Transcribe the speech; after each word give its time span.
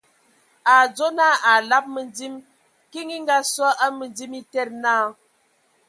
A 0.71 0.71
a 0.71 0.73
adzo 0.85 1.07
naa 1.17 1.35
a 1.49 1.51
alab 1.59 1.85
məndim, 1.93 2.35
kiŋ 2.91 3.07
e 3.17 3.17
Ngaasɔ 3.23 3.65
a 3.85 3.85
mǝndim 3.97 4.31
a 4.35 4.39
etede 4.43 4.75
naa: 4.83 5.05